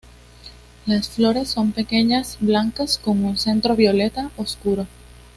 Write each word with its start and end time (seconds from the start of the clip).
Las 0.87 1.09
flores 1.09 1.49
son 1.49 1.73
pequeñas, 1.73 2.37
blancas 2.41 2.97
con 2.97 3.23
un 3.23 3.37
centro 3.37 3.75
violeta 3.75 4.31
oscuro. 4.35 4.87